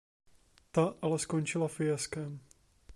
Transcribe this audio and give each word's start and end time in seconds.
Ta 0.71 0.93
ale 1.01 1.19
skončila 1.19 1.67
fiaskem. 1.67 2.39